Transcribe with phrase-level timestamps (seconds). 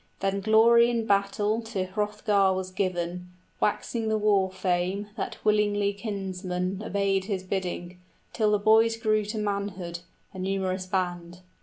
[0.19, 6.81] Then glory in battle to Hrothgar was given, Waxing of war fame, that willingly kinsmen
[6.83, 7.99] Obeyed his bidding,
[8.33, 10.03] till the boys grew to manhood, 15
[10.33, 11.41] A numerous band.